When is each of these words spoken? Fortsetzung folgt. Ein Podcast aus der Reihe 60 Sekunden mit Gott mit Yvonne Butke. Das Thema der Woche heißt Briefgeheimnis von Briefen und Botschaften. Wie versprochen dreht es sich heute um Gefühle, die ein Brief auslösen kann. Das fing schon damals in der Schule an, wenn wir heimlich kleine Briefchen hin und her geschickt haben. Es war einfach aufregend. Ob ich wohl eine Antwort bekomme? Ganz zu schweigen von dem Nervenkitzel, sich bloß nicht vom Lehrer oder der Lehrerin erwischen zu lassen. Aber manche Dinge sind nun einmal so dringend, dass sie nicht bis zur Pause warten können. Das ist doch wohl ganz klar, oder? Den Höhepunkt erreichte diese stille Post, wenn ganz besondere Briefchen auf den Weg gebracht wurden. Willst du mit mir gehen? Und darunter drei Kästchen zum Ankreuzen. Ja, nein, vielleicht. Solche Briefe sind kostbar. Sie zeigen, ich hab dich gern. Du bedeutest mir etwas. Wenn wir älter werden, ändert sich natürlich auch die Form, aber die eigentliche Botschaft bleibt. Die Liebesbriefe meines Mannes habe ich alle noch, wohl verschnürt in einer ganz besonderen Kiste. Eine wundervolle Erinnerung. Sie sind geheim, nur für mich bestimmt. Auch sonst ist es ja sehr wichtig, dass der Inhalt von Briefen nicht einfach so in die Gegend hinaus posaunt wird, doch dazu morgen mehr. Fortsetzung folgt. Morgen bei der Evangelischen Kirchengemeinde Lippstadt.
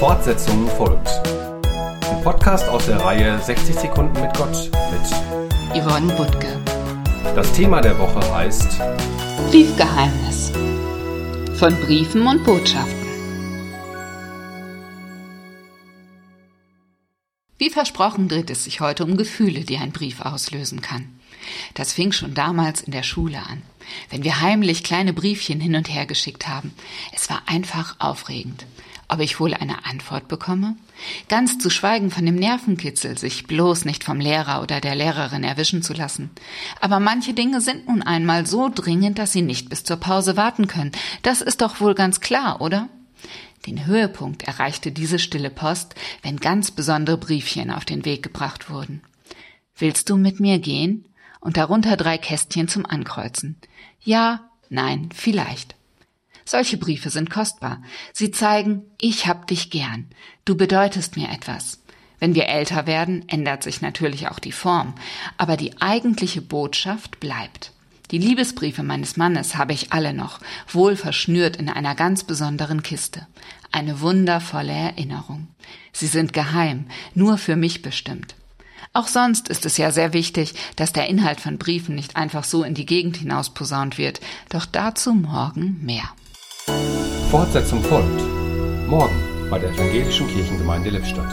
Fortsetzung 0.00 0.66
folgt. 0.78 1.10
Ein 1.66 2.22
Podcast 2.24 2.66
aus 2.70 2.86
der 2.86 2.96
Reihe 3.02 3.38
60 3.38 3.74
Sekunden 3.76 4.18
mit 4.18 4.34
Gott 4.34 4.70
mit 4.90 5.78
Yvonne 5.78 6.10
Butke. 6.14 6.58
Das 7.34 7.52
Thema 7.52 7.82
der 7.82 7.98
Woche 7.98 8.34
heißt 8.34 8.80
Briefgeheimnis 9.50 10.52
von 11.58 11.76
Briefen 11.82 12.26
und 12.26 12.42
Botschaften. 12.44 12.96
Wie 17.58 17.68
versprochen 17.68 18.28
dreht 18.28 18.48
es 18.48 18.64
sich 18.64 18.80
heute 18.80 19.04
um 19.04 19.18
Gefühle, 19.18 19.66
die 19.66 19.76
ein 19.76 19.92
Brief 19.92 20.22
auslösen 20.22 20.80
kann. 20.80 21.20
Das 21.74 21.92
fing 21.92 22.12
schon 22.12 22.32
damals 22.32 22.80
in 22.80 22.92
der 22.92 23.02
Schule 23.02 23.40
an, 23.40 23.60
wenn 24.08 24.24
wir 24.24 24.40
heimlich 24.40 24.82
kleine 24.82 25.12
Briefchen 25.12 25.60
hin 25.60 25.76
und 25.76 25.90
her 25.90 26.06
geschickt 26.06 26.48
haben. 26.48 26.72
Es 27.12 27.28
war 27.28 27.42
einfach 27.44 27.96
aufregend. 27.98 28.64
Ob 29.12 29.18
ich 29.18 29.40
wohl 29.40 29.54
eine 29.54 29.86
Antwort 29.86 30.28
bekomme? 30.28 30.76
Ganz 31.28 31.58
zu 31.58 31.68
schweigen 31.68 32.12
von 32.12 32.24
dem 32.24 32.36
Nervenkitzel, 32.36 33.18
sich 33.18 33.48
bloß 33.48 33.84
nicht 33.84 34.04
vom 34.04 34.20
Lehrer 34.20 34.62
oder 34.62 34.80
der 34.80 34.94
Lehrerin 34.94 35.42
erwischen 35.42 35.82
zu 35.82 35.94
lassen. 35.94 36.30
Aber 36.80 37.00
manche 37.00 37.34
Dinge 37.34 37.60
sind 37.60 37.88
nun 37.88 38.02
einmal 38.02 38.46
so 38.46 38.70
dringend, 38.72 39.18
dass 39.18 39.32
sie 39.32 39.42
nicht 39.42 39.68
bis 39.68 39.82
zur 39.82 39.96
Pause 39.96 40.36
warten 40.36 40.68
können. 40.68 40.92
Das 41.22 41.40
ist 41.40 41.60
doch 41.60 41.80
wohl 41.80 41.96
ganz 41.96 42.20
klar, 42.20 42.60
oder? 42.60 42.88
Den 43.66 43.84
Höhepunkt 43.84 44.44
erreichte 44.44 44.92
diese 44.92 45.18
stille 45.18 45.50
Post, 45.50 45.96
wenn 46.22 46.36
ganz 46.36 46.70
besondere 46.70 47.18
Briefchen 47.18 47.72
auf 47.72 47.84
den 47.84 48.04
Weg 48.04 48.22
gebracht 48.22 48.70
wurden. 48.70 49.02
Willst 49.76 50.08
du 50.08 50.16
mit 50.16 50.38
mir 50.38 50.60
gehen? 50.60 51.04
Und 51.40 51.56
darunter 51.56 51.96
drei 51.96 52.16
Kästchen 52.16 52.68
zum 52.68 52.86
Ankreuzen. 52.86 53.56
Ja, 54.02 54.50
nein, 54.68 55.08
vielleicht. 55.12 55.74
Solche 56.50 56.78
Briefe 56.78 57.10
sind 57.10 57.30
kostbar. 57.30 57.80
Sie 58.12 58.32
zeigen, 58.32 58.82
ich 59.00 59.28
hab 59.28 59.46
dich 59.46 59.70
gern. 59.70 60.08
Du 60.44 60.56
bedeutest 60.56 61.16
mir 61.16 61.28
etwas. 61.28 61.78
Wenn 62.18 62.34
wir 62.34 62.48
älter 62.48 62.88
werden, 62.88 63.24
ändert 63.28 63.62
sich 63.62 63.82
natürlich 63.82 64.26
auch 64.26 64.40
die 64.40 64.50
Form, 64.50 64.96
aber 65.36 65.56
die 65.56 65.80
eigentliche 65.80 66.42
Botschaft 66.42 67.20
bleibt. 67.20 67.70
Die 68.10 68.18
Liebesbriefe 68.18 68.82
meines 68.82 69.16
Mannes 69.16 69.54
habe 69.54 69.74
ich 69.74 69.92
alle 69.92 70.12
noch, 70.12 70.40
wohl 70.66 70.96
verschnürt 70.96 71.54
in 71.54 71.68
einer 71.68 71.94
ganz 71.94 72.24
besonderen 72.24 72.82
Kiste. 72.82 73.28
Eine 73.70 74.00
wundervolle 74.00 74.72
Erinnerung. 74.72 75.46
Sie 75.92 76.08
sind 76.08 76.32
geheim, 76.32 76.86
nur 77.14 77.38
für 77.38 77.54
mich 77.54 77.80
bestimmt. 77.82 78.34
Auch 78.92 79.06
sonst 79.06 79.48
ist 79.48 79.66
es 79.66 79.76
ja 79.76 79.92
sehr 79.92 80.12
wichtig, 80.12 80.54
dass 80.74 80.92
der 80.92 81.08
Inhalt 81.08 81.40
von 81.40 81.58
Briefen 81.58 81.94
nicht 81.94 82.16
einfach 82.16 82.42
so 82.42 82.64
in 82.64 82.74
die 82.74 82.86
Gegend 82.86 83.18
hinaus 83.18 83.54
posaunt 83.54 83.98
wird, 83.98 84.18
doch 84.48 84.66
dazu 84.66 85.14
morgen 85.14 85.78
mehr. 85.84 86.10
Fortsetzung 87.30 87.80
folgt. 87.84 88.22
Morgen 88.88 89.14
bei 89.48 89.60
der 89.60 89.70
Evangelischen 89.70 90.26
Kirchengemeinde 90.26 90.90
Lippstadt. 90.90 91.30